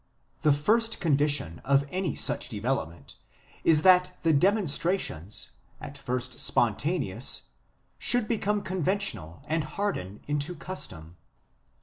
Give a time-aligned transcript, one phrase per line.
[0.41, 5.95] The first condition of any such development," he main tains," is that the demonstrations, at
[5.95, 7.43] first spontaneous,
[7.99, 11.17] should become conventional and harden into custom.